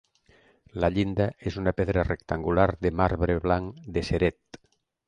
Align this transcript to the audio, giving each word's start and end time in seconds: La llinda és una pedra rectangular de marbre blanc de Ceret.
La 0.83 0.89
llinda 0.95 1.27
és 1.51 1.59
una 1.65 1.75
pedra 1.81 2.07
rectangular 2.09 2.67
de 2.87 2.95
marbre 3.03 3.39
blanc 3.49 3.89
de 3.99 4.09
Ceret. 4.11 4.63